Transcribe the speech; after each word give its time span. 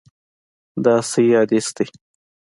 دا 0.83 0.95
صحیح 1.11 1.35
حدیث 1.41 1.67
دی. 1.75 1.85